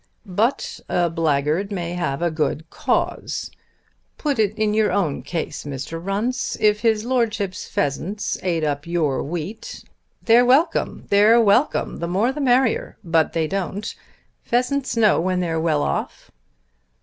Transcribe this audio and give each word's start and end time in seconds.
"But 0.25 0.79
a 0.89 1.11
blackguard 1.11 1.71
may 1.71 1.93
have 1.93 2.23
a 2.23 2.31
good 2.31 2.67
cause. 2.71 3.51
Put 4.17 4.39
it 4.39 4.57
in 4.57 4.73
your 4.73 4.91
own 4.91 5.21
case, 5.21 5.63
Mr. 5.63 6.03
Runce. 6.03 6.57
If 6.59 6.79
his 6.79 7.05
Lordship's 7.05 7.67
pheasants 7.67 8.35
ate 8.41 8.63
up 8.63 8.87
your 8.87 9.21
wheat" 9.21 9.83
"They're 10.25 10.43
welcome; 10.43 11.05
they're 11.11 11.39
welcome! 11.39 11.97
The 11.99 12.07
more 12.07 12.31
the 12.31 12.41
merrier. 12.41 12.97
But 13.03 13.33
they 13.33 13.45
don't. 13.45 13.93
Pheasants 14.41 14.97
know 14.97 15.21
when 15.21 15.39
they're 15.39 15.61
well 15.61 15.83
off." 15.83 16.31